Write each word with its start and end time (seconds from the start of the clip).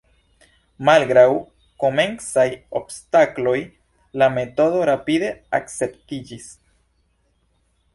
Malgraŭ 0.87 1.25
komencaj 1.83 2.47
obstakloj, 2.81 3.55
la 4.23 4.33
metodo 4.41 4.85
rapide 4.95 5.33
akceptiĝis. 5.63 6.55